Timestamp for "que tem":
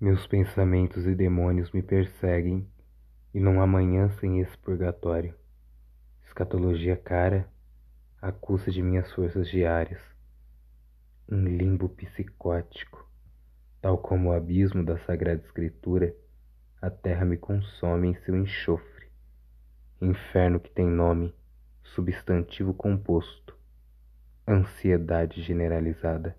20.58-20.88